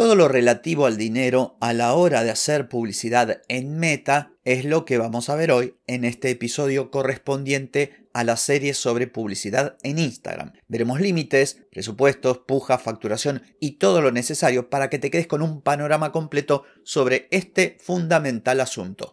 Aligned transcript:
Todo 0.00 0.14
lo 0.14 0.28
relativo 0.28 0.86
al 0.86 0.96
dinero 0.96 1.58
a 1.60 1.74
la 1.74 1.92
hora 1.92 2.24
de 2.24 2.30
hacer 2.30 2.70
publicidad 2.70 3.42
en 3.48 3.78
Meta 3.78 4.32
es 4.44 4.64
lo 4.64 4.86
que 4.86 4.96
vamos 4.96 5.28
a 5.28 5.34
ver 5.34 5.52
hoy 5.52 5.74
en 5.86 6.06
este 6.06 6.30
episodio 6.30 6.90
correspondiente 6.90 8.08
a 8.14 8.24
la 8.24 8.38
serie 8.38 8.72
sobre 8.72 9.08
publicidad 9.08 9.76
en 9.82 9.98
Instagram. 9.98 10.54
Veremos 10.68 11.02
límites, 11.02 11.60
presupuestos, 11.70 12.38
puja, 12.38 12.78
facturación 12.78 13.42
y 13.60 13.72
todo 13.72 14.00
lo 14.00 14.10
necesario 14.10 14.70
para 14.70 14.88
que 14.88 14.98
te 14.98 15.10
quedes 15.10 15.26
con 15.26 15.42
un 15.42 15.60
panorama 15.60 16.12
completo 16.12 16.64
sobre 16.82 17.28
este 17.30 17.76
fundamental 17.78 18.62
asunto. 18.62 19.12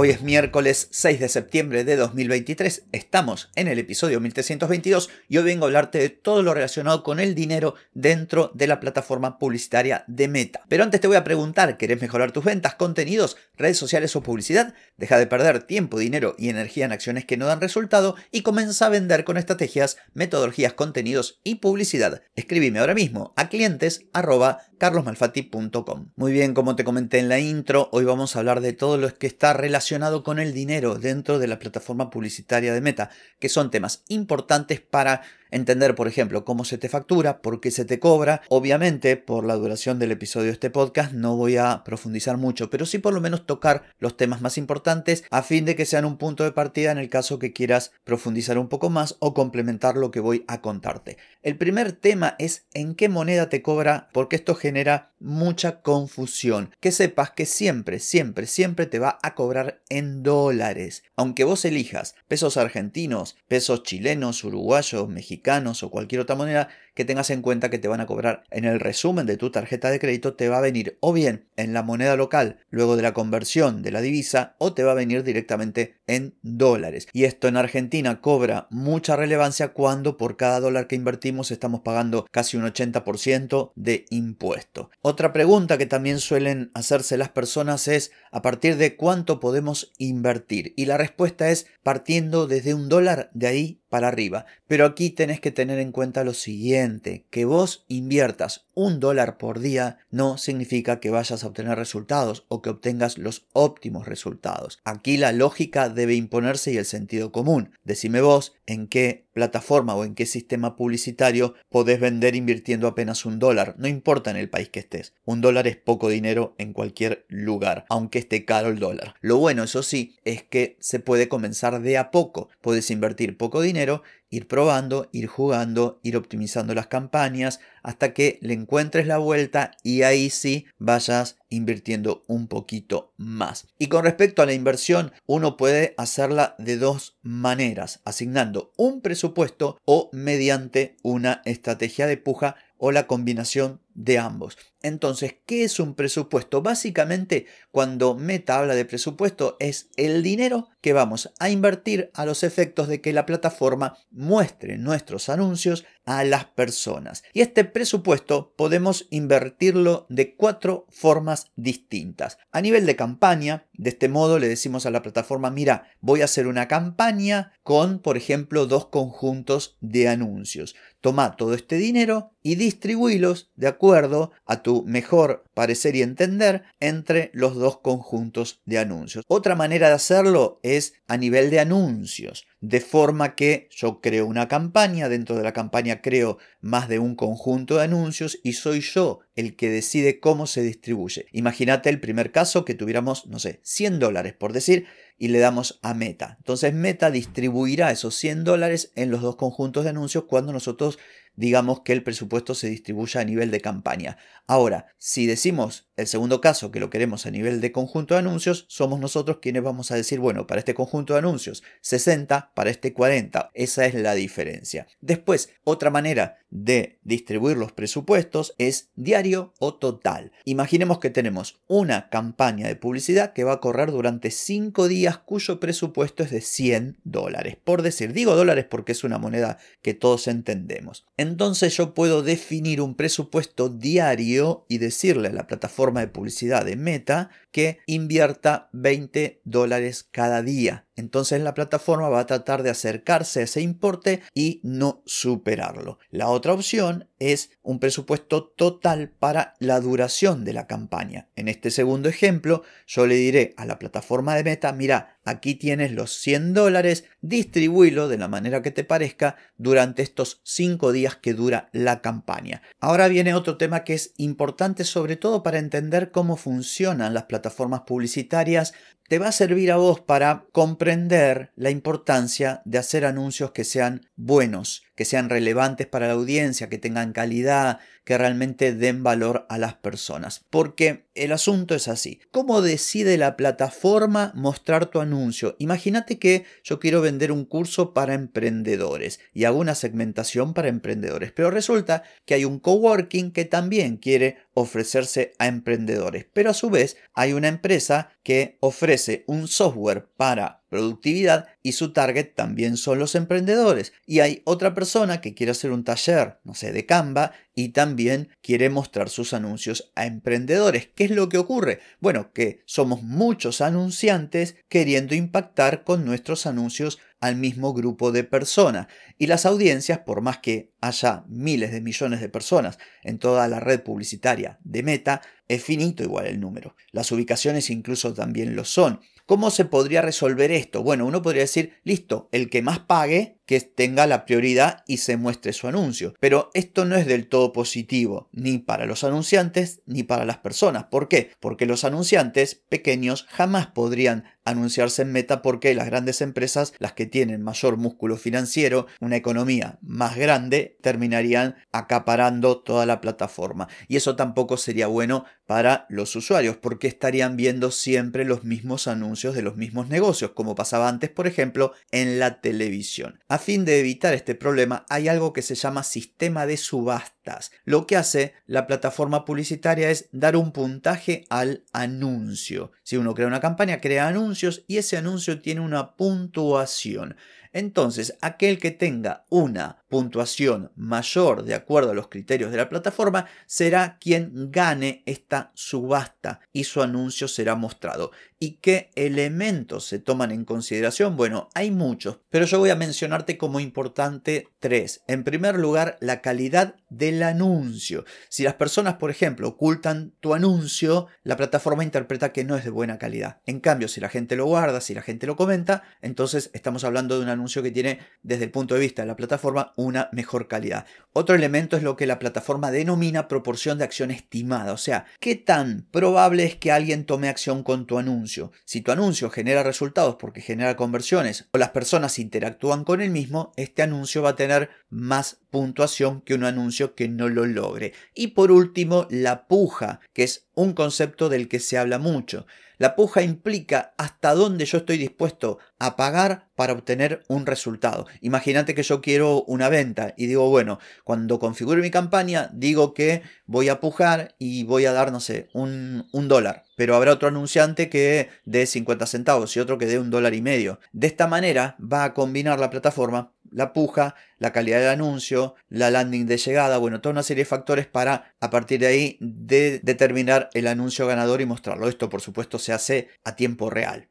Hoy 0.00 0.10
es 0.10 0.22
miércoles 0.22 0.86
6 0.92 1.18
de 1.18 1.28
septiembre 1.28 1.82
de 1.82 1.96
2023, 1.96 2.84
estamos 2.92 3.50
en 3.56 3.66
el 3.66 3.80
episodio 3.80 4.20
1322 4.20 5.10
y 5.28 5.38
hoy 5.38 5.42
vengo 5.42 5.64
a 5.64 5.66
hablarte 5.66 5.98
de 5.98 6.08
todo 6.08 6.44
lo 6.44 6.54
relacionado 6.54 7.02
con 7.02 7.18
el 7.18 7.34
dinero 7.34 7.74
dentro 7.94 8.52
de 8.54 8.68
la 8.68 8.78
plataforma 8.78 9.40
publicitaria 9.40 10.04
de 10.06 10.28
Meta. 10.28 10.60
Pero 10.68 10.84
antes 10.84 11.00
te 11.00 11.08
voy 11.08 11.16
a 11.16 11.24
preguntar, 11.24 11.76
¿querés 11.78 12.00
mejorar 12.00 12.30
tus 12.30 12.44
ventas, 12.44 12.76
contenidos, 12.76 13.36
redes 13.56 13.76
sociales 13.76 14.14
o 14.14 14.22
publicidad? 14.22 14.72
Deja 14.96 15.18
de 15.18 15.26
perder 15.26 15.64
tiempo, 15.64 15.98
dinero 15.98 16.36
y 16.38 16.48
energía 16.48 16.84
en 16.84 16.92
acciones 16.92 17.24
que 17.24 17.36
no 17.36 17.46
dan 17.46 17.60
resultado 17.60 18.14
y 18.30 18.42
comienza 18.42 18.86
a 18.86 18.90
vender 18.90 19.24
con 19.24 19.36
estrategias, 19.36 19.96
metodologías, 20.14 20.74
contenidos 20.74 21.40
y 21.42 21.56
publicidad. 21.56 22.22
Escríbeme 22.36 22.78
ahora 22.78 22.94
mismo 22.94 23.32
a 23.34 23.48
clientes 23.48 24.04
carlosmalfatti.com. 24.12 26.12
Muy 26.14 26.30
bien, 26.30 26.54
como 26.54 26.76
te 26.76 26.84
comenté 26.84 27.18
en 27.18 27.28
la 27.28 27.40
intro, 27.40 27.88
hoy 27.90 28.04
vamos 28.04 28.36
a 28.36 28.38
hablar 28.38 28.60
de 28.60 28.72
todo 28.72 28.96
lo 28.96 29.12
que 29.12 29.26
está 29.26 29.54
relacionado 29.54 29.87
con 30.22 30.38
el 30.38 30.52
dinero 30.52 30.96
dentro 30.96 31.38
de 31.38 31.46
la 31.46 31.58
plataforma 31.58 32.10
publicitaria 32.10 32.74
de 32.74 32.80
Meta, 32.80 33.10
que 33.38 33.48
son 33.48 33.70
temas 33.70 34.02
importantes 34.08 34.80
para 34.80 35.22
entender, 35.50 35.94
por 35.94 36.08
ejemplo, 36.08 36.44
cómo 36.44 36.64
se 36.64 36.78
te 36.78 36.88
factura, 36.88 37.40
por 37.40 37.60
qué 37.60 37.70
se 37.70 37.84
te 37.84 37.98
cobra. 37.98 38.42
Obviamente, 38.48 39.16
por 39.16 39.44
la 39.44 39.54
duración 39.54 39.98
del 39.98 40.12
episodio 40.12 40.46
de 40.46 40.52
este 40.52 40.70
podcast, 40.70 41.12
no 41.12 41.36
voy 41.36 41.56
a 41.56 41.82
profundizar 41.84 42.36
mucho, 42.36 42.70
pero 42.70 42.86
sí 42.86 42.98
por 42.98 43.14
lo 43.14 43.20
menos 43.20 43.46
tocar 43.46 43.82
los 43.98 44.16
temas 44.16 44.40
más 44.40 44.58
importantes 44.58 45.24
a 45.30 45.42
fin 45.42 45.64
de 45.64 45.76
que 45.76 45.86
sean 45.86 46.04
un 46.04 46.18
punto 46.18 46.44
de 46.44 46.52
partida 46.52 46.92
en 46.92 46.98
el 46.98 47.08
caso 47.08 47.38
que 47.38 47.52
quieras 47.52 47.92
profundizar 48.04 48.58
un 48.58 48.68
poco 48.68 48.90
más 48.90 49.16
o 49.20 49.34
complementar 49.34 49.96
lo 49.96 50.10
que 50.10 50.20
voy 50.20 50.44
a 50.48 50.60
contarte. 50.60 51.18
El 51.42 51.56
primer 51.56 51.92
tema 51.92 52.34
es 52.38 52.66
en 52.74 52.94
qué 52.94 53.08
moneda 53.08 53.48
te 53.48 53.62
cobra, 53.62 54.08
porque 54.12 54.36
esto 54.36 54.54
genera 54.54 55.12
mucha 55.20 55.80
confusión. 55.80 56.74
Que 56.80 56.92
sepas 56.92 57.30
que 57.30 57.46
siempre, 57.46 57.98
siempre, 57.98 58.46
siempre 58.46 58.86
te 58.86 58.98
va 58.98 59.18
a 59.22 59.34
cobrar 59.34 59.82
en 59.88 60.22
dólares. 60.22 61.02
Aunque 61.16 61.44
vos 61.44 61.64
elijas 61.64 62.14
pesos 62.28 62.56
argentinos, 62.56 63.36
pesos 63.48 63.82
chilenos, 63.82 64.44
uruguayos, 64.44 65.08
mexicanos, 65.08 65.37
o 65.82 65.90
cualquier 65.90 66.20
otra 66.20 66.36
moneda 66.36 66.68
que 66.98 67.04
tengas 67.04 67.30
en 67.30 67.42
cuenta 67.42 67.70
que 67.70 67.78
te 67.78 67.86
van 67.86 68.00
a 68.00 68.06
cobrar 68.06 68.42
en 68.50 68.64
el 68.64 68.80
resumen 68.80 69.24
de 69.24 69.36
tu 69.36 69.52
tarjeta 69.52 69.88
de 69.88 70.00
crédito 70.00 70.34
te 70.34 70.48
va 70.48 70.58
a 70.58 70.62
venir 70.62 70.98
o 70.98 71.12
bien 71.12 71.46
en 71.56 71.72
la 71.72 71.84
moneda 71.84 72.16
local 72.16 72.58
luego 72.70 72.96
de 72.96 73.02
la 73.02 73.14
conversión 73.14 73.82
de 73.82 73.92
la 73.92 74.00
divisa 74.00 74.56
o 74.58 74.74
te 74.74 74.82
va 74.82 74.90
a 74.90 74.96
venir 74.96 75.22
directamente 75.22 76.00
en 76.08 76.34
dólares. 76.42 77.06
Y 77.12 77.22
esto 77.22 77.46
en 77.46 77.56
Argentina 77.56 78.20
cobra 78.20 78.66
mucha 78.70 79.14
relevancia 79.14 79.68
cuando 79.68 80.16
por 80.16 80.36
cada 80.36 80.58
dólar 80.58 80.88
que 80.88 80.96
invertimos 80.96 81.52
estamos 81.52 81.82
pagando 81.82 82.26
casi 82.32 82.56
un 82.56 82.64
80% 82.64 83.70
de 83.76 84.04
impuesto. 84.10 84.90
Otra 85.00 85.32
pregunta 85.32 85.78
que 85.78 85.86
también 85.86 86.18
suelen 86.18 86.72
hacerse 86.74 87.16
las 87.16 87.28
personas 87.28 87.86
es 87.86 88.10
a 88.32 88.42
partir 88.42 88.76
de 88.76 88.96
cuánto 88.96 89.38
podemos 89.38 89.92
invertir 89.98 90.74
y 90.76 90.86
la 90.86 90.96
respuesta 90.96 91.48
es 91.50 91.68
partiendo 91.84 92.48
desde 92.48 92.74
un 92.74 92.88
dólar 92.88 93.30
de 93.34 93.46
ahí 93.46 93.82
para 93.88 94.08
arriba. 94.08 94.46
Pero 94.66 94.84
aquí 94.84 95.10
tenés 95.10 95.40
que 95.40 95.50
tener 95.50 95.78
en 95.78 95.92
cuenta 95.92 96.24
lo 96.24 96.34
siguiente, 96.34 96.87
que 97.30 97.44
vos 97.44 97.84
inviertas 97.88 98.67
un 98.78 99.00
dólar 99.00 99.38
por 99.38 99.58
día 99.58 99.98
no 100.12 100.38
significa 100.38 101.00
que 101.00 101.10
vayas 101.10 101.42
a 101.42 101.48
obtener 101.48 101.76
resultados 101.76 102.44
o 102.46 102.62
que 102.62 102.70
obtengas 102.70 103.18
los 103.18 103.48
óptimos 103.52 104.06
resultados. 104.06 104.78
Aquí 104.84 105.16
la 105.16 105.32
lógica 105.32 105.88
debe 105.88 106.14
imponerse 106.14 106.70
y 106.70 106.76
el 106.76 106.84
sentido 106.84 107.32
común. 107.32 107.72
Decime 107.82 108.20
vos 108.20 108.54
en 108.66 108.86
qué 108.86 109.26
plataforma 109.32 109.96
o 109.96 110.04
en 110.04 110.14
qué 110.14 110.26
sistema 110.26 110.76
publicitario 110.76 111.54
podés 111.70 111.98
vender 111.98 112.36
invirtiendo 112.36 112.86
apenas 112.86 113.26
un 113.26 113.40
dólar, 113.40 113.74
no 113.78 113.88
importa 113.88 114.30
en 114.30 114.36
el 114.36 114.48
país 114.48 114.68
que 114.68 114.80
estés. 114.80 115.12
Un 115.24 115.40
dólar 115.40 115.66
es 115.66 115.76
poco 115.76 116.08
dinero 116.08 116.54
en 116.58 116.72
cualquier 116.72 117.24
lugar, 117.28 117.84
aunque 117.88 118.20
esté 118.20 118.44
caro 118.44 118.68
el 118.68 118.78
dólar. 118.78 119.14
Lo 119.20 119.38
bueno, 119.38 119.64
eso 119.64 119.82
sí, 119.82 120.16
es 120.24 120.44
que 120.44 120.76
se 120.78 121.00
puede 121.00 121.28
comenzar 121.28 121.80
de 121.80 121.98
a 121.98 122.12
poco. 122.12 122.48
Puedes 122.60 122.90
invertir 122.92 123.36
poco 123.36 123.60
dinero 123.60 124.02
ir 124.30 124.46
probando, 124.46 125.08
ir 125.12 125.26
jugando, 125.26 126.00
ir 126.02 126.16
optimizando 126.16 126.74
las 126.74 126.88
campañas 126.88 127.60
hasta 127.82 128.12
que 128.12 128.38
le 128.42 128.54
encuentres 128.68 129.06
la 129.06 129.16
vuelta 129.16 129.70
y 129.82 130.02
ahí 130.02 130.28
sí 130.28 130.66
vayas 130.76 131.38
invirtiendo 131.48 132.22
un 132.26 132.48
poquito 132.48 133.14
más. 133.16 133.66
Y 133.78 133.86
con 133.86 134.04
respecto 134.04 134.42
a 134.42 134.46
la 134.46 134.52
inversión, 134.52 135.12
uno 135.24 135.56
puede 135.56 135.94
hacerla 135.96 136.54
de 136.58 136.76
dos 136.76 137.16
maneras, 137.22 138.02
asignando 138.04 138.74
un 138.76 139.00
presupuesto 139.00 139.78
o 139.86 140.10
mediante 140.12 140.96
una 141.02 141.40
estrategia 141.46 142.06
de 142.06 142.18
puja 142.18 142.56
o 142.76 142.92
la 142.92 143.06
combinación 143.06 143.80
de 143.98 144.16
ambos. 144.16 144.56
Entonces, 144.80 145.34
¿qué 145.44 145.64
es 145.64 145.80
un 145.80 145.94
presupuesto? 145.94 146.62
Básicamente, 146.62 147.46
cuando 147.72 148.14
Meta 148.14 148.58
habla 148.58 148.76
de 148.76 148.84
presupuesto, 148.84 149.56
es 149.58 149.90
el 149.96 150.22
dinero 150.22 150.68
que 150.80 150.92
vamos 150.92 151.32
a 151.40 151.50
invertir 151.50 152.10
a 152.14 152.24
los 152.24 152.44
efectos 152.44 152.86
de 152.86 153.00
que 153.00 153.12
la 153.12 153.26
plataforma 153.26 153.98
muestre 154.12 154.78
nuestros 154.78 155.28
anuncios 155.28 155.84
a 156.04 156.22
las 156.22 156.44
personas. 156.44 157.24
Y 157.32 157.40
este 157.40 157.64
presupuesto 157.64 158.54
podemos 158.56 159.08
invertirlo 159.10 160.06
de 160.08 160.36
cuatro 160.36 160.86
formas 160.90 161.50
distintas. 161.56 162.38
A 162.52 162.60
nivel 162.60 162.86
de 162.86 162.94
campaña, 162.94 163.66
de 163.72 163.90
este 163.90 164.08
modo 164.08 164.38
le 164.38 164.46
decimos 164.46 164.86
a 164.86 164.92
la 164.92 165.02
plataforma, 165.02 165.50
mira, 165.50 165.88
voy 166.00 166.22
a 166.22 166.26
hacer 166.26 166.46
una 166.46 166.68
campaña 166.68 167.52
con, 167.64 167.98
por 167.98 168.16
ejemplo, 168.16 168.66
dos 168.66 168.86
conjuntos 168.86 169.76
de 169.80 170.06
anuncios. 170.06 170.76
Toma 171.00 171.36
todo 171.36 171.54
este 171.54 171.76
dinero 171.76 172.32
y 172.42 172.54
distribuílos 172.54 173.50
de 173.56 173.68
acuerdo 173.68 173.87
a 173.94 174.62
tu 174.62 174.84
mejor 174.84 175.44
parecer 175.54 175.96
y 175.96 176.02
entender 176.02 176.62
entre 176.80 177.30
los 177.32 177.54
dos 177.54 177.78
conjuntos 177.78 178.60
de 178.64 178.78
anuncios. 178.78 179.24
Otra 179.28 179.54
manera 179.54 179.88
de 179.88 179.94
hacerlo 179.94 180.60
es 180.62 180.94
a 181.06 181.16
nivel 181.16 181.50
de 181.50 181.60
anuncios, 181.60 182.46
de 182.60 182.80
forma 182.80 183.34
que 183.34 183.68
yo 183.70 184.00
creo 184.00 184.26
una 184.26 184.48
campaña, 184.48 185.08
dentro 185.08 185.36
de 185.36 185.42
la 185.42 185.52
campaña 185.52 186.00
creo 186.02 186.38
más 186.60 186.88
de 186.88 186.98
un 186.98 187.14
conjunto 187.14 187.76
de 187.76 187.84
anuncios 187.84 188.38
y 188.42 188.54
soy 188.54 188.80
yo 188.80 189.20
el 189.36 189.56
que 189.56 189.70
decide 189.70 190.20
cómo 190.20 190.46
se 190.46 190.62
distribuye. 190.62 191.26
Imagínate 191.32 191.88
el 191.88 192.00
primer 192.00 192.32
caso 192.32 192.64
que 192.64 192.74
tuviéramos, 192.74 193.26
no 193.26 193.38
sé, 193.38 193.60
100 193.62 193.98
dólares 194.00 194.34
por 194.34 194.52
decir, 194.52 194.86
y 195.18 195.28
le 195.28 195.38
damos 195.38 195.80
a 195.82 195.94
Meta. 195.94 196.36
Entonces 196.38 196.72
Meta 196.72 197.10
distribuirá 197.10 197.90
esos 197.90 198.14
100 198.14 198.44
dólares 198.44 198.92
en 198.94 199.10
los 199.10 199.22
dos 199.22 199.36
conjuntos 199.36 199.84
de 199.84 199.90
anuncios 199.90 200.24
cuando 200.24 200.52
nosotros 200.52 200.98
digamos 201.38 201.82
que 201.82 201.92
el 201.92 202.02
presupuesto 202.02 202.56
se 202.56 202.68
distribuya 202.68 203.20
a 203.20 203.24
nivel 203.24 203.52
de 203.52 203.60
campaña. 203.60 204.18
Ahora, 204.48 204.86
si 204.98 205.26
decimos 205.26 205.88
el 205.96 206.06
segundo 206.06 206.40
caso, 206.40 206.70
que 206.72 206.80
lo 206.80 206.90
queremos 206.90 207.26
a 207.26 207.30
nivel 207.30 207.60
de 207.60 207.70
conjunto 207.70 208.14
de 208.14 208.20
anuncios, 208.20 208.66
somos 208.68 208.98
nosotros 208.98 209.38
quienes 209.40 209.62
vamos 209.62 209.90
a 209.90 209.94
decir, 209.94 210.18
bueno, 210.18 210.46
para 210.46 210.60
este 210.60 210.74
conjunto 210.74 211.12
de 211.12 211.20
anuncios 211.20 211.62
60, 211.80 212.52
para 212.54 212.70
este 212.70 212.92
40. 212.92 213.50
Esa 213.54 213.86
es 213.86 213.94
la 213.94 214.14
diferencia. 214.14 214.86
Después, 215.00 215.50
otra 215.64 215.90
manera 215.90 216.38
de 216.50 216.98
distribuir 217.02 217.56
los 217.56 217.72
presupuestos 217.72 218.54
es 218.58 218.90
diario 218.94 219.54
o 219.58 219.74
total. 219.74 220.32
Imaginemos 220.44 220.98
que 220.98 221.10
tenemos 221.10 221.60
una 221.66 222.08
campaña 222.08 222.68
de 222.68 222.76
publicidad 222.76 223.32
que 223.32 223.44
va 223.44 223.54
a 223.54 223.60
correr 223.60 223.90
durante 223.90 224.30
5 224.30 224.88
días 224.88 225.18
cuyo 225.18 225.60
presupuesto 225.60 226.22
es 226.22 226.30
de 226.30 226.40
100 226.40 226.98
dólares. 227.04 227.56
Por 227.62 227.82
decir, 227.82 228.12
digo 228.12 228.34
dólares 228.34 228.66
porque 228.68 228.92
es 228.92 229.04
una 229.04 229.18
moneda 229.18 229.58
que 229.82 229.94
todos 229.94 230.28
entendemos. 230.28 231.06
Entonces 231.28 231.76
yo 231.76 231.92
puedo 231.92 232.22
definir 232.22 232.80
un 232.80 232.94
presupuesto 232.94 233.68
diario 233.68 234.64
y 234.66 234.78
decirle 234.78 235.28
a 235.28 235.32
la 235.32 235.46
plataforma 235.46 236.00
de 236.00 236.08
publicidad 236.08 236.64
de 236.64 236.74
Meta 236.74 237.28
que 237.52 237.80
invierta 237.86 238.70
20 238.72 239.42
dólares 239.44 240.08
cada 240.10 240.40
día. 240.42 240.87
Entonces 240.98 241.40
la 241.40 241.54
plataforma 241.54 242.08
va 242.08 242.18
a 242.18 242.26
tratar 242.26 242.64
de 242.64 242.70
acercarse 242.70 243.40
a 243.40 243.42
ese 243.44 243.60
importe 243.60 244.20
y 244.34 244.60
no 244.64 245.02
superarlo. 245.06 246.00
La 246.10 246.28
otra 246.28 246.52
opción 246.52 247.08
es 247.20 247.50
un 247.62 247.78
presupuesto 247.78 248.44
total 248.44 249.10
para 249.10 249.54
la 249.60 249.80
duración 249.80 250.44
de 250.44 250.52
la 250.52 250.66
campaña. 250.66 251.28
En 251.36 251.46
este 251.46 251.70
segundo 251.70 252.08
ejemplo, 252.08 252.62
yo 252.86 253.06
le 253.06 253.14
diré 253.14 253.54
a 253.56 253.64
la 253.64 253.78
plataforma 253.78 254.34
de 254.34 254.42
meta, 254.44 254.72
mira, 254.72 255.18
aquí 255.24 255.54
tienes 255.54 255.92
los 255.92 256.12
100 256.14 256.54
dólares, 256.54 257.04
distribuílo 257.20 258.08
de 258.08 258.18
la 258.18 258.28
manera 258.28 258.62
que 258.62 258.70
te 258.70 258.82
parezca 258.82 259.36
durante 259.56 260.02
estos 260.02 260.40
5 260.44 260.90
días 260.90 261.16
que 261.16 261.34
dura 261.34 261.68
la 261.72 262.00
campaña. 262.00 262.62
Ahora 262.80 263.06
viene 263.06 263.34
otro 263.34 263.56
tema 263.56 263.84
que 263.84 263.94
es 263.94 264.14
importante 264.16 264.84
sobre 264.84 265.16
todo 265.16 265.42
para 265.44 265.58
entender 265.58 266.10
cómo 266.10 266.36
funcionan 266.36 267.14
las 267.14 267.24
plataformas 267.24 267.82
publicitarias 267.82 268.74
te 269.08 269.18
va 269.18 269.28
a 269.28 269.32
servir 269.32 269.72
a 269.72 269.76
vos 269.76 270.00
para 270.00 270.46
comprender 270.52 271.50
la 271.56 271.70
importancia 271.70 272.62
de 272.64 272.78
hacer 272.78 273.04
anuncios 273.04 273.50
que 273.52 273.64
sean 273.64 274.06
buenos, 274.16 274.84
que 274.98 275.04
sean 275.04 275.30
relevantes 275.30 275.86
para 275.86 276.08
la 276.08 276.14
audiencia, 276.14 276.68
que 276.68 276.76
tengan 276.76 277.12
calidad, 277.12 277.78
que 278.02 278.18
realmente 278.18 278.74
den 278.74 279.04
valor 279.04 279.46
a 279.48 279.56
las 279.56 279.74
personas. 279.74 280.44
Porque 280.50 281.04
el 281.14 281.30
asunto 281.30 281.76
es 281.76 281.86
así. 281.86 282.20
¿Cómo 282.32 282.62
decide 282.62 283.16
la 283.16 283.36
plataforma 283.36 284.32
mostrar 284.34 284.86
tu 284.86 284.98
anuncio? 284.98 285.54
Imagínate 285.60 286.18
que 286.18 286.46
yo 286.64 286.80
quiero 286.80 287.00
vender 287.00 287.30
un 287.30 287.44
curso 287.44 287.94
para 287.94 288.14
emprendedores 288.14 289.20
y 289.32 289.44
hago 289.44 289.60
una 289.60 289.76
segmentación 289.76 290.52
para 290.52 290.66
emprendedores, 290.66 291.30
pero 291.30 291.52
resulta 291.52 292.02
que 292.24 292.34
hay 292.34 292.44
un 292.44 292.58
coworking 292.58 293.30
que 293.30 293.44
también 293.44 293.98
quiere 293.98 294.38
ofrecerse 294.52 295.34
a 295.38 295.46
emprendedores, 295.46 296.26
pero 296.32 296.50
a 296.50 296.54
su 296.54 296.70
vez 296.70 296.96
hay 297.14 297.34
una 297.34 297.46
empresa 297.46 298.10
que 298.24 298.58
ofrece 298.58 299.22
un 299.28 299.46
software 299.46 300.08
para 300.16 300.64
productividad 300.68 301.48
y 301.62 301.72
su 301.72 301.92
target 301.92 302.34
también 302.34 302.76
son 302.76 302.98
los 302.98 303.14
emprendedores. 303.14 303.92
Y 304.06 304.20
hay 304.20 304.42
otra 304.44 304.74
persona 304.74 305.20
que 305.20 305.34
quiere 305.34 305.52
hacer 305.52 305.70
un 305.70 305.84
taller, 305.84 306.38
no 306.44 306.54
sé, 306.54 306.72
de 306.72 306.86
Canva 306.86 307.32
y 307.54 307.70
también 307.70 308.28
quiere 308.42 308.70
mostrar 308.70 309.08
sus 309.08 309.32
anuncios 309.32 309.90
a 309.96 310.06
emprendedores. 310.06 310.88
¿Qué 310.94 311.04
es 311.04 311.10
lo 311.10 311.28
que 311.28 311.38
ocurre? 311.38 311.80
Bueno, 312.00 312.32
que 312.32 312.62
somos 312.66 313.02
muchos 313.02 313.60
anunciantes 313.60 314.56
queriendo 314.68 315.14
impactar 315.14 315.84
con 315.84 316.04
nuestros 316.04 316.46
anuncios 316.46 316.98
al 317.20 317.36
mismo 317.36 317.74
grupo 317.74 318.12
de 318.12 318.24
personas. 318.24 318.86
Y 319.18 319.26
las 319.26 319.46
audiencias, 319.46 319.98
por 320.00 320.20
más 320.20 320.38
que 320.38 320.72
haya 320.80 321.24
miles 321.28 321.72
de 321.72 321.80
millones 321.80 322.20
de 322.20 322.28
personas 322.28 322.78
en 323.02 323.18
toda 323.18 323.48
la 323.48 323.60
red 323.60 323.82
publicitaria 323.82 324.58
de 324.62 324.82
Meta, 324.82 325.22
es 325.48 325.64
finito 325.64 326.02
igual 326.02 326.26
el 326.26 326.40
número. 326.40 326.76
Las 326.92 327.10
ubicaciones 327.10 327.70
incluso 327.70 328.14
también 328.14 328.54
lo 328.54 328.64
son. 328.64 329.00
¿Cómo 329.28 329.50
se 329.50 329.66
podría 329.66 330.00
resolver 330.00 330.50
esto? 330.50 330.82
Bueno, 330.82 331.04
uno 331.04 331.20
podría 331.20 331.42
decir, 331.42 331.74
listo, 331.84 332.30
el 332.32 332.48
que 332.48 332.62
más 332.62 332.78
pague 332.78 333.37
que 333.48 333.62
tenga 333.62 334.06
la 334.06 334.26
prioridad 334.26 334.84
y 334.86 334.98
se 334.98 335.16
muestre 335.16 335.54
su 335.54 335.68
anuncio. 335.68 336.12
Pero 336.20 336.50
esto 336.52 336.84
no 336.84 336.96
es 336.96 337.06
del 337.06 337.28
todo 337.28 337.54
positivo, 337.54 338.28
ni 338.30 338.58
para 338.58 338.84
los 338.84 339.04
anunciantes 339.04 339.80
ni 339.86 340.02
para 340.02 340.26
las 340.26 340.36
personas. 340.36 340.84
¿Por 340.84 341.08
qué? 341.08 341.30
Porque 341.40 341.64
los 341.64 341.82
anunciantes 341.84 342.56
pequeños 342.68 343.26
jamás 343.30 343.68
podrían 343.68 344.24
anunciarse 344.48 345.02
en 345.02 345.12
meta 345.12 345.42
porque 345.42 345.74
las 345.74 345.86
grandes 345.86 346.20
empresas, 346.20 346.72
las 346.78 346.92
que 346.92 347.06
tienen 347.06 347.42
mayor 347.42 347.76
músculo 347.76 348.16
financiero, 348.16 348.86
una 349.00 349.16
economía 349.16 349.78
más 349.82 350.16
grande, 350.16 350.78
terminarían 350.80 351.56
acaparando 351.72 352.58
toda 352.58 352.86
la 352.86 353.00
plataforma. 353.00 353.68
Y 353.88 353.96
eso 353.96 354.16
tampoco 354.16 354.56
sería 354.56 354.86
bueno 354.86 355.24
para 355.46 355.86
los 355.88 356.16
usuarios 356.16 356.56
porque 356.56 356.88
estarían 356.88 357.36
viendo 357.36 357.70
siempre 357.70 358.24
los 358.24 358.44
mismos 358.44 358.88
anuncios 358.88 359.34
de 359.34 359.42
los 359.42 359.56
mismos 359.56 359.88
negocios, 359.88 360.32
como 360.32 360.54
pasaba 360.54 360.88
antes, 360.88 361.10
por 361.10 361.26
ejemplo, 361.26 361.72
en 361.90 362.18
la 362.18 362.40
televisión. 362.40 363.20
Fin 363.38 363.64
de 363.64 363.80
evitar 363.80 364.14
este 364.14 364.34
problema, 364.34 364.84
hay 364.88 365.08
algo 365.08 365.32
que 365.32 365.42
se 365.42 365.54
llama 365.54 365.82
sistema 365.82 366.46
de 366.46 366.56
subastas. 366.56 367.50
Lo 367.64 367.86
que 367.86 367.96
hace 367.96 368.34
la 368.46 368.66
plataforma 368.66 369.24
publicitaria 369.24 369.90
es 369.90 370.08
dar 370.12 370.36
un 370.36 370.52
puntaje 370.52 371.24
al 371.28 371.64
anuncio. 371.72 372.72
Si 372.88 372.96
uno 372.96 373.12
crea 373.12 373.26
una 373.26 373.42
campaña, 373.42 373.82
crea 373.82 374.08
anuncios 374.08 374.64
y 374.66 374.78
ese 374.78 374.96
anuncio 374.96 375.42
tiene 375.42 375.60
una 375.60 375.94
puntuación. 375.94 377.16
Entonces, 377.52 378.16
aquel 378.22 378.58
que 378.58 378.70
tenga 378.70 379.24
una 379.28 379.82
puntuación 379.88 380.70
mayor 380.76 381.44
de 381.44 381.54
acuerdo 381.54 381.90
a 381.90 381.94
los 381.94 382.08
criterios 382.08 382.50
de 382.50 382.58
la 382.58 382.68
plataforma 382.68 383.26
será 383.46 383.98
quien 383.98 384.50
gane 384.50 385.02
esta 385.06 385.50
subasta 385.54 386.40
y 386.52 386.64
su 386.64 386.82
anuncio 386.82 387.26
será 387.26 387.54
mostrado. 387.54 388.10
¿Y 388.38 388.58
qué 388.58 388.90
elementos 388.94 389.84
se 389.84 389.98
toman 389.98 390.30
en 390.30 390.44
consideración? 390.44 391.16
Bueno, 391.16 391.48
hay 391.54 391.70
muchos, 391.70 392.20
pero 392.30 392.44
yo 392.44 392.58
voy 392.58 392.70
a 392.70 392.76
mencionarte 392.76 393.36
como 393.36 393.58
importante 393.58 394.48
tres. 394.60 395.02
En 395.08 395.24
primer 395.24 395.58
lugar, 395.58 395.96
la 396.00 396.20
calidad 396.20 396.76
del 396.90 397.22
anuncio. 397.22 398.04
Si 398.28 398.44
las 398.44 398.54
personas, 398.54 398.94
por 398.94 399.10
ejemplo, 399.10 399.48
ocultan 399.48 400.12
tu 400.20 400.34
anuncio, 400.34 401.08
la 401.24 401.36
plataforma 401.36 401.82
interpreta 401.82 402.32
que 402.32 402.44
no 402.44 402.56
es 402.56 402.64
de 402.64 402.70
buena 402.78 402.98
calidad. 402.98 403.40
En 403.44 403.60
cambio, 403.60 403.88
si 403.88 404.00
la 404.00 404.08
gente 404.08 404.36
lo 404.36 404.46
guarda, 404.46 404.80
si 404.80 404.94
la 404.94 405.02
gente 405.02 405.26
lo 405.26 405.36
comenta, 405.36 405.82
entonces 406.00 406.50
estamos 406.54 406.84
hablando 406.84 407.16
de 407.16 407.24
un 407.24 407.28
anuncio 407.28 407.62
que 407.62 407.72
tiene, 407.72 407.98
desde 408.22 408.44
el 408.44 408.50
punto 408.50 408.74
de 408.74 408.80
vista 408.80 409.02
de 409.02 409.08
la 409.08 409.16
plataforma, 409.16 409.74
una 409.76 410.08
mejor 410.12 410.46
calidad. 410.46 410.86
Otro 411.12 411.34
elemento 411.34 411.76
es 411.76 411.82
lo 411.82 411.96
que 411.96 412.06
la 412.06 412.20
plataforma 412.20 412.70
denomina 412.70 413.26
proporción 413.26 413.78
de 413.78 413.84
acción 413.84 414.12
estimada, 414.12 414.72
o 414.72 414.76
sea, 414.76 415.06
qué 415.18 415.34
tan 415.34 415.88
probable 415.90 416.44
es 416.44 416.56
que 416.56 416.70
alguien 416.70 417.04
tome 417.04 417.28
acción 417.28 417.64
con 417.64 417.86
tu 417.86 417.98
anuncio. 417.98 418.52
Si 418.64 418.80
tu 418.80 418.92
anuncio 418.92 419.28
genera 419.28 419.64
resultados 419.64 420.16
porque 420.16 420.40
genera 420.40 420.76
conversiones 420.76 421.48
o 421.52 421.58
las 421.58 421.70
personas 421.70 422.18
interactúan 422.18 422.84
con 422.84 423.00
el 423.00 423.10
mismo, 423.10 423.52
este 423.56 423.82
anuncio 423.82 424.22
va 424.22 424.30
a 424.30 424.36
tener 424.36 424.70
más 424.90 425.38
puntuación 425.50 426.20
que 426.20 426.34
un 426.34 426.44
anuncio 426.44 426.94
que 426.94 427.08
no 427.08 427.28
lo 427.28 427.46
logre. 427.46 427.92
Y 428.14 428.28
por 428.28 428.50
último, 428.50 429.06
la 429.10 429.46
puja, 429.46 430.00
que 430.12 430.24
es 430.24 430.48
un 430.54 430.72
concepto 430.72 431.28
del 431.28 431.48
que 431.48 431.60
se 431.60 431.78
habla 431.78 431.98
mucho. 431.98 432.46
La 432.78 432.94
puja 432.94 433.22
implica 433.22 433.92
hasta 433.98 434.34
dónde 434.34 434.64
yo 434.64 434.78
estoy 434.78 434.98
dispuesto 434.98 435.58
a 435.80 435.96
pagar 435.96 436.48
para 436.54 436.72
obtener 436.72 437.24
un 437.26 437.44
resultado. 437.44 438.06
Imagínate 438.20 438.74
que 438.74 438.84
yo 438.84 439.00
quiero 439.00 439.42
una 439.44 439.68
venta 439.68 440.14
y 440.16 440.26
digo, 440.26 440.48
bueno, 440.48 440.78
cuando 441.02 441.40
configure 441.40 441.82
mi 441.82 441.90
campaña, 441.90 442.50
digo 442.52 442.94
que 442.94 443.22
voy 443.46 443.68
a 443.68 443.80
pujar 443.80 444.36
y 444.38 444.62
voy 444.62 444.86
a 444.86 444.92
dar, 444.92 445.10
no 445.10 445.18
sé, 445.18 445.48
un, 445.54 446.06
un 446.12 446.28
dólar. 446.28 446.66
Pero 446.76 446.94
habrá 446.94 447.12
otro 447.12 447.26
anunciante 447.26 447.88
que 447.88 448.28
dé 448.44 448.64
50 448.64 449.06
centavos 449.06 449.56
y 449.56 449.60
otro 449.60 449.76
que 449.76 449.86
dé 449.86 449.98
un 449.98 450.10
dólar 450.10 450.34
y 450.34 450.42
medio. 450.42 450.78
De 450.92 451.08
esta 451.08 451.26
manera 451.26 451.76
va 451.80 452.04
a 452.04 452.14
combinar 452.14 452.60
la 452.60 452.70
plataforma 452.70 453.32
la 453.50 453.72
puja, 453.72 454.14
la 454.38 454.52
calidad 454.52 454.78
del 454.78 454.88
anuncio, 454.88 455.54
la 455.68 455.90
landing 455.90 456.26
de 456.26 456.36
llegada, 456.36 456.78
bueno, 456.78 457.00
toda 457.00 457.12
una 457.12 457.22
serie 457.22 457.44
de 457.44 457.48
factores 457.48 457.86
para 457.86 458.34
a 458.40 458.50
partir 458.50 458.80
de 458.80 458.86
ahí 458.86 459.16
de 459.20 459.80
determinar 459.82 460.50
el 460.54 460.66
anuncio 460.66 461.06
ganador 461.06 461.40
y 461.40 461.46
mostrarlo. 461.46 461.88
Esto 461.88 462.08
por 462.08 462.20
supuesto 462.20 462.58
se 462.58 462.72
hace 462.72 463.08
a 463.24 463.36
tiempo 463.36 463.70
real. 463.70 464.08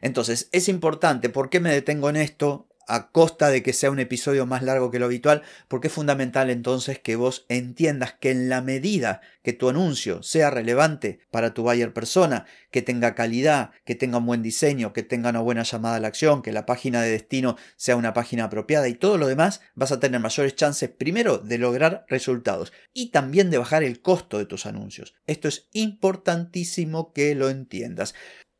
Entonces 0.00 0.48
es 0.52 0.68
importante, 0.68 1.28
¿por 1.28 1.50
qué 1.50 1.60
me 1.60 1.72
detengo 1.72 2.08
en 2.10 2.16
esto? 2.16 2.68
A 2.88 3.10
costa 3.10 3.50
de 3.50 3.62
que 3.62 3.72
sea 3.72 3.90
un 3.90 3.98
episodio 3.98 4.46
más 4.46 4.62
largo 4.62 4.90
que 4.90 4.98
lo 4.98 5.06
habitual, 5.06 5.42
porque 5.68 5.88
es 5.88 5.94
fundamental 5.94 6.50
entonces 6.50 6.98
que 6.98 7.16
vos 7.16 7.46
entiendas 7.48 8.14
que 8.14 8.30
en 8.30 8.48
la 8.48 8.60
medida 8.62 9.20
que 9.42 9.52
tu 9.52 9.68
anuncio 9.68 10.22
sea 10.22 10.50
relevante 10.50 11.20
para 11.30 11.52
tu 11.52 11.62
buyer 11.62 11.92
persona, 11.92 12.46
que 12.70 12.82
tenga 12.82 13.14
calidad, 13.14 13.70
que 13.84 13.94
tenga 13.94 14.18
un 14.18 14.26
buen 14.26 14.42
diseño, 14.42 14.92
que 14.92 15.02
tenga 15.02 15.30
una 15.30 15.40
buena 15.40 15.62
llamada 15.62 15.96
a 15.96 16.00
la 16.00 16.08
acción, 16.08 16.42
que 16.42 16.52
la 16.52 16.66
página 16.66 17.02
de 17.02 17.10
destino 17.10 17.56
sea 17.76 17.96
una 17.96 18.14
página 18.14 18.44
apropiada 18.44 18.88
y 18.88 18.94
todo 18.94 19.18
lo 19.18 19.26
demás, 19.26 19.60
vas 19.74 19.92
a 19.92 20.00
tener 20.00 20.20
mayores 20.20 20.56
chances 20.56 20.90
primero 20.90 21.38
de 21.38 21.58
lograr 21.58 22.06
resultados 22.08 22.72
y 22.92 23.10
también 23.10 23.50
de 23.50 23.58
bajar 23.58 23.82
el 23.82 24.00
costo 24.00 24.38
de 24.38 24.46
tus 24.46 24.66
anuncios. 24.66 25.14
Esto 25.26 25.48
es 25.48 25.68
importantísimo 25.72 27.12
que 27.12 27.34
lo 27.34 27.50
entiendas. 27.50 28.14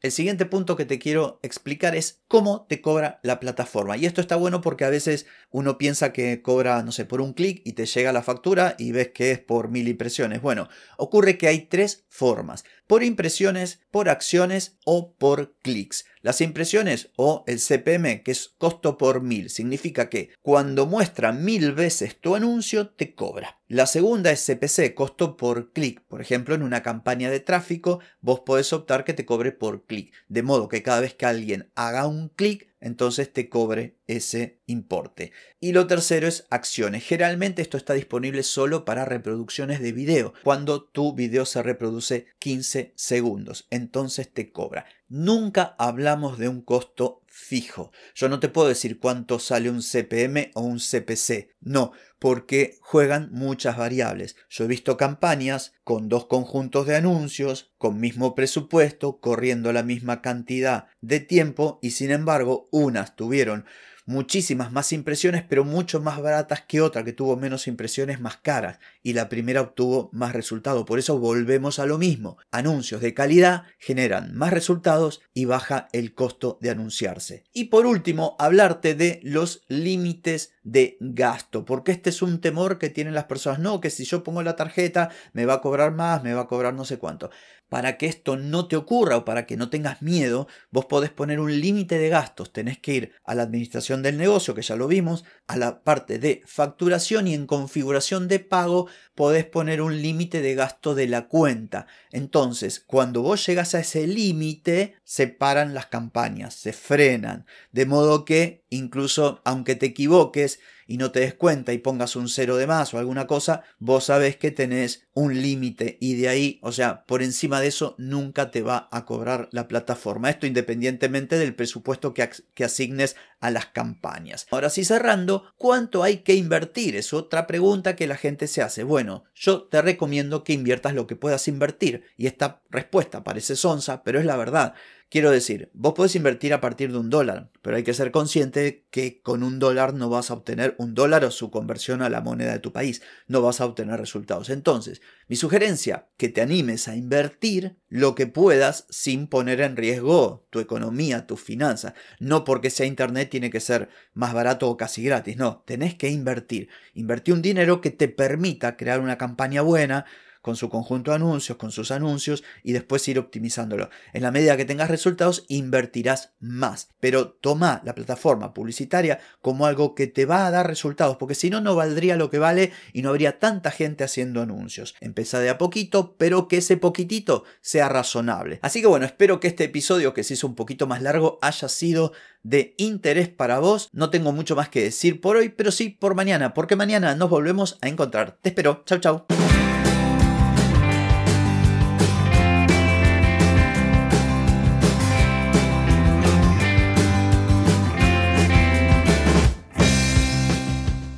El 0.05 0.13
siguiente 0.13 0.45
punto 0.45 0.77
que 0.77 0.85
te 0.85 0.99
quiero 0.99 1.41
explicar 1.43 1.97
es 1.97 2.23
cómo 2.29 2.67
te 2.69 2.83
cobra 2.83 3.21
la 3.23 3.41
plataforma. 3.41 3.97
Y 3.97 4.05
esto 4.05 4.21
está 4.21 4.37
bueno 4.37 4.61
porque 4.61 4.85
a 4.85 4.91
veces 4.91 5.25
uno 5.55 5.79
piensa 5.79 6.13
que 6.13 6.43
cobra, 6.43 6.83
no 6.83 6.91
sé, 6.91 7.05
por 7.05 7.21
un 7.21 7.33
clic 7.33 7.63
y 7.65 7.75
te 7.75 7.87
llega 7.87 8.13
la 8.13 8.25
factura 8.25 8.75
y 8.77 8.91
ves 8.91 9.13
que 9.15 9.31
es 9.31 9.39
por 9.39 9.69
mil 9.69 9.87
impresiones. 9.87 10.43
Bueno, 10.43 10.69
ocurre 10.97 11.39
que 11.39 11.47
hay 11.47 11.67
tres 11.67 12.07
formas. 12.09 12.65
Por 12.89 13.05
impresiones, 13.05 13.79
por 13.93 14.09
acciones 14.09 14.79
o 14.85 15.15
por 15.15 15.55
clics. 15.63 16.07
Las 16.23 16.41
impresiones 16.41 17.11
o 17.17 17.45
el 17.47 17.61
CPM, 17.61 18.25
que 18.25 18.33
es 18.33 18.55
costo 18.59 18.99
por 18.99 19.21
mil, 19.21 19.49
significa 19.49 20.11
que 20.11 20.31
cuando 20.43 20.87
muestra 20.87 21.31
mil 21.31 21.73
veces 21.73 22.21
tu 22.21 22.35
anuncio, 22.35 22.89
te 22.89 23.15
cobra. 23.15 23.61
La 23.69 23.87
segunda 23.87 24.33
es 24.33 24.45
CPC, 24.45 24.95
costo 24.95 25.37
por 25.37 25.73
clic. 25.73 26.03
Por 26.09 26.21
ejemplo, 26.21 26.55
en 26.55 26.63
una 26.63 26.83
campaña 26.83 27.31
de 27.31 27.41
tráfico, 27.41 28.01
vos 28.21 28.41
podés 28.41 28.73
optar 28.73 29.05
que 29.05 29.15
te 29.15 29.25
cobre 29.25 29.53
por 29.53 29.87
clic. 29.87 30.13
De 30.29 30.43
modo 30.43 30.69
que 30.69 30.83
cada 30.83 31.01
vez 31.01 31.15
que 31.15 31.27
alguien 31.27 31.71
haga 31.75 32.07
un 32.07 32.29
clic, 32.29 32.74
entonces 32.85 33.33
te 33.33 33.49
cobre 33.49 33.97
ese 34.07 34.61
importe. 34.67 35.33
Y 35.59 35.73
lo 35.73 35.87
tercero 35.87 36.29
es 36.29 36.47
acciones. 36.51 37.03
Generalmente 37.03 37.63
esto 37.63 37.79
está 37.79 37.95
disponible 37.95 38.43
solo 38.43 38.85
para 38.85 39.07
reproducciones 39.07 39.81
de 39.81 39.93
video, 39.93 40.35
cuando 40.45 40.85
tu 40.85 41.15
video 41.15 41.47
se 41.47 41.63
reproduce 41.63 42.27
15 42.39 42.93
segundos, 42.95 43.67
entonces 43.71 44.31
te 44.31 44.53
cobra. 44.53 44.85
Nunca 45.17 45.77
hablamos 45.79 46.39
de 46.39 46.49
un 46.49 46.61
costo 46.61 47.23
fijo. 47.29 47.93
Yo 48.17 48.29
no 48.29 48.41
te 48.41 48.49
puedo 48.49 48.67
decir 48.67 48.99
cuánto 48.99 49.39
sale 49.39 49.71
un 49.71 49.81
CPM 49.81 50.51
o 50.55 50.63
un 50.63 50.81
CPC. 50.81 51.55
No, 51.61 51.93
porque 52.19 52.79
juegan 52.81 53.29
muchas 53.31 53.77
variables. 53.77 54.35
Yo 54.49 54.65
he 54.65 54.67
visto 54.67 54.97
campañas 54.97 55.73
con 55.85 56.09
dos 56.09 56.27
conjuntos 56.27 56.89
de 56.89 56.97
anuncios, 56.97 57.73
con 57.79 58.01
mismo 58.01 58.35
presupuesto, 58.35 59.21
corriendo 59.21 59.73
la 59.73 59.85
misma 59.85 60.21
cantidad 60.21 60.89
de 61.01 61.21
tiempo 61.21 61.79
y 61.81 61.93
sin 61.93 62.11
embargo 62.11 62.69
unas 62.73 63.15
tuvieron 63.15 63.67
muchísimas 64.07 64.73
más 64.73 64.93
impresiones, 64.93 65.45
pero 65.49 65.65
mucho 65.65 66.01
más 66.01 66.21
baratas 66.21 66.63
que 66.63 66.81
otra 66.81 67.05
que 67.05 67.13
tuvo 67.13 67.37
menos 67.37 67.67
impresiones 67.67 68.21
más 68.21 68.37
caras 68.37 68.79
y 69.03 69.13
la 69.13 69.29
primera 69.29 69.61
obtuvo 69.61 70.11
más 70.13 70.33
resultado. 70.33 70.85
Por 70.85 70.99
eso 70.99 71.19
volvemos 71.19 71.79
a 71.79 71.87
lo 71.87 71.99
mismo. 71.99 72.37
Anuncios 72.51 73.01
de 73.01 73.15
calidad 73.15 73.65
generan 73.79 74.35
más 74.35 74.53
resultados 74.53 75.23
y 75.33 75.45
baja 75.45 75.89
el 75.93 76.15
costo 76.15 76.59
de 76.61 76.71
anunciarse. 76.71 77.45
Y 77.53 77.65
por 77.65 77.87
último, 77.87 78.37
hablarte 78.39 78.95
de 78.95 79.21
los 79.23 79.63
límites 79.69 80.53
de 80.63 80.97
gasto, 81.01 81.65
porque 81.65 81.93
este 81.93 82.11
es 82.11 82.23
un 82.23 82.41
temor 82.41 82.79
que 82.79 82.91
tienen 82.91 83.15
las 83.15 83.25
personas. 83.25 83.59
No, 83.59 83.81
que 83.81 83.91
si 83.91 84.05
yo 84.05 84.23
pongo 84.23 84.43
la 84.43 84.57
tarjeta 84.57 85.11
me 85.33 85.47
va 85.47 85.55
a 85.55 85.61
cobrar 85.61 85.93
más, 85.93 86.23
me 86.23 86.35
va 86.35 86.43
a 86.43 86.47
cobrar 86.47 86.75
no 86.75 86.85
sé 86.85 86.99
cuánto 86.99 87.31
para 87.75 87.99
que 87.99 88.07
esto 88.07 88.37
no 88.37 88.69
te 88.69 88.77
ocurra 88.77 89.17
o 89.17 89.25
para 89.25 89.47
que 89.47 89.57
no 89.57 89.69
tengas 89.69 90.01
miedo, 90.01 90.47
vos 90.71 90.85
podés 90.85 91.11
poner 91.11 91.41
un 91.41 91.61
límite 91.61 91.99
de 91.99 92.09
gastos. 92.09 92.53
Tenés 92.53 92.79
que 92.79 92.95
ir 92.95 93.13
a 93.25 93.35
la 93.35 93.43
administración 93.43 94.01
del 94.01 94.17
negocio, 94.17 94.55
que 94.55 94.63
ya 94.63 94.77
lo 94.77 94.87
vimos, 94.87 95.25
a 95.49 95.57
la 95.57 95.83
parte 95.83 96.21
de 96.21 96.45
facturación 96.47 97.27
y 97.27 97.35
en 97.35 97.49
configuración 97.49 98.29
de 98.29 98.39
pago 98.39 98.87
podés 99.17 99.45
poner 99.45 99.83
un 99.83 100.01
límite 100.01 100.41
de 100.41 100.55
gasto 100.55 100.95
de 100.95 101.09
la 101.09 101.27
cuenta. 101.27 101.89
Entonces, 102.13 102.79
cuando 102.79 103.23
vos 103.23 103.45
llegas 103.45 103.75
a 103.75 103.81
ese 103.81 104.07
límite, 104.07 104.95
se 105.03 105.27
paran 105.27 105.75
las 105.75 105.87
campañas, 105.87 106.55
se 106.55 106.73
frenan. 106.73 107.45
De 107.73 107.87
modo 107.87 108.25
que, 108.25 108.63
incluso 108.71 109.43
aunque 109.45 109.75
te 109.75 109.87
equivoques, 109.87 110.61
y 110.87 110.97
no 110.99 111.11
te 111.11 111.21
des 111.21 111.35
cuenta 111.35 111.73
y 111.73 111.79
pongas 111.79 112.17
un 112.17 112.29
cero 112.29 112.57
de 112.57 112.67
más 112.67 112.95
o 112.95 112.99
alguna 112.99 113.27
cosa, 113.27 113.63
vos 113.79 114.05
sabés 114.05 114.37
que 114.37 114.51
tenés 114.51 115.07
un 115.15 115.41
límite 115.41 115.99
y 116.01 116.15
de 116.15 116.29
ahí, 116.29 116.59
o 116.63 116.73
sea, 116.73 117.05
por 117.05 117.23
encima 117.23 117.61
de 117.61 117.69
eso 117.69 117.95
nunca 117.99 118.51
te 118.51 118.63
va 118.63 118.89
a 118.91 119.05
cobrar 119.05 119.49
la 119.53 119.69
plataforma. 119.69 120.31
Esto 120.31 120.47
independientemente 120.47 121.39
del 121.39 121.55
presupuesto 121.55 122.15
que, 122.15 122.29
que 122.55 122.65
asignes 122.65 123.17
a 123.45 123.51
las 123.51 123.67
campañas. 123.67 124.47
Ahora 124.51 124.71
sí 124.71 124.87
cerrando, 124.87 125.45
¿cuánto 125.59 126.03
hay 126.03 126.19
que 126.19 126.35
invertir? 126.35 126.97
Es 126.97 127.13
otra 127.13 127.47
pregunta 127.47 127.95
que 127.95 128.07
la 128.07 128.17
gente 128.17 128.47
se 128.47 128.63
hace. 128.63 128.85
Bueno, 128.85 129.25
yo 129.35 129.65
te 129.65 129.83
recomiendo 129.83 130.45
que 130.45 130.55
inviertas 130.55 130.95
lo 130.95 131.07
que 131.07 131.15
puedas 131.15 131.47
invertir 131.47 132.05
y 132.17 132.27
esta 132.27 132.63
respuesta 132.71 133.23
parece 133.23 133.55
sonsa, 133.55 134.03
pero 134.03 134.19
es 134.19 134.25
la 134.25 134.39
verdad. 134.39 134.73
Quiero 135.11 135.31
decir, 135.31 135.71
vos 135.75 135.93
podés 135.95 136.17
invertir 136.17 136.53
a 136.55 136.61
partir 136.61 136.91
de 136.91 136.99
un 136.99 137.09
dólar, 137.11 137.51
pero 137.63 137.77
hay 137.77 137.85
que 137.85 137.95
ser 137.95 138.11
consciente 138.11 138.87
que 138.91 139.21
con 139.21 139.45
un 139.45 139.61
dólar 139.61 139.95
no 139.95 140.09
vas 140.09 140.31
a 140.31 140.35
obtener 140.35 140.75
un 140.79 140.95
dólar 140.95 141.25
o 141.25 141.31
su 141.31 141.51
conversión 141.53 142.03
a 142.03 142.09
la 142.09 142.21
moneda 142.21 142.53
de 142.53 142.59
tu 142.59 142.73
país, 142.73 143.01
no 143.29 143.41
vas 143.41 143.61
a 143.61 143.67
obtener 143.67 144.01
resultados. 144.01 144.51
Entonces, 144.51 145.03
mi 145.29 145.37
sugerencia, 145.37 146.09
que 146.17 146.31
te 146.31 146.41
animes 146.41 146.89
a 146.89 146.97
invertir 146.97 147.77
lo 147.89 148.17
que 148.17 148.27
puedas 148.27 148.87
sin 148.91 149.29
poner 149.29 149.61
en 149.61 149.77
riesgo 149.77 150.49
tu 150.51 150.59
economía, 150.59 151.29
tus 151.29 151.41
finanzas. 151.41 151.95
No 152.19 152.43
porque 152.43 152.71
sea 152.71 152.87
internet 152.87 153.34
tiene 153.35 153.51
que 153.51 153.59
ser 153.59 153.89
más 154.13 154.33
barato 154.33 154.71
o 154.71 154.77
casi 154.77 155.03
gratis, 155.03 155.37
no, 155.37 155.65
tenés 155.67 155.97
que 155.97 156.09
invertir. 156.09 156.69
Invertir 156.95 157.35
un 157.35 157.43
dinero 157.43 157.81
que 157.81 157.91
te 157.91 158.07
permita 158.07 158.77
crear 158.77 159.01
una 159.01 159.19
campaña 159.19 159.61
buena, 159.61 160.05
con 160.45 160.57
su 160.57 160.69
conjunto 160.69 161.11
de 161.11 161.15
anuncios, 161.15 161.57
con 161.57 161.73
sus 161.73 161.91
anuncios 161.91 162.45
y 162.63 162.73
después 162.73 163.09
ir 163.09 163.19
optimizándolo. 163.19 163.89
En 164.13 164.21
la 164.21 164.31
medida 164.31 164.59
que 164.59 164.67
tengas 164.67 164.91
resultados, 164.91 165.47
invertirás 165.49 166.35
más. 166.39 166.91
Pero 167.01 167.31
toma 167.31 167.81
la 167.83 167.95
plataforma 167.95 168.53
publicitaria 168.53 169.21
como 169.41 169.65
algo 169.65 169.95
que 169.95 170.07
te 170.07 170.27
va 170.27 170.47
a 170.47 170.51
dar 170.51 170.67
resultados, 170.67 171.17
porque 171.17 171.35
si 171.35 171.49
no, 171.49 171.63
no 171.63 171.75
valdría 171.75 172.17
lo 172.17 172.29
que 172.29 172.39
vale 172.39 172.73
y 172.93 173.01
no 173.01 173.09
habría 173.09 173.39
tanta 173.39 173.71
gente 173.71 174.05
haciendo 174.05 174.43
anuncios. 174.43 174.95
Empieza 175.01 175.41
de 175.41 175.49
a 175.49 175.57
poquito, 175.57 176.15
pero 176.19 176.47
que 176.47 176.59
ese 176.59 176.77
poquitito 176.77 177.45
sea 177.63 177.89
razonable. 177.89 178.59
Así 178.61 178.83
que 178.83 178.87
bueno, 178.87 179.07
espero 179.07 179.41
que 179.41 179.49
este 179.49 179.65
episodio, 179.65 180.13
que 180.13 180.25
se 180.25 180.35
hizo 180.35 180.47
un 180.47 180.57
poquito 180.57 180.87
más 180.87 181.01
largo, 181.01 181.39
haya 181.41 181.71
sido 181.71 182.13
de 182.43 182.75
interés 182.77 183.31
para 183.31 183.61
vos. 183.61 183.89
No 183.95 184.11
tengo 184.11 184.31
mucho 184.31 184.57
más 184.57 184.69
que 184.69 184.83
decir 184.83 185.23
por 185.23 185.37
hoy, 185.37 185.49
pero 185.49 185.73
sí 185.73 185.89
por 185.89 186.15
mañana, 186.15 186.53
porque 186.53 186.77
mañana 186.77 187.15
nos 187.15 187.31
volvemos 187.31 187.79
a 187.81 187.89
encontrar. 187.89 188.37
Te 188.43 188.51
espero. 188.51 188.83
Chau, 188.85 188.99
chau. 188.99 189.25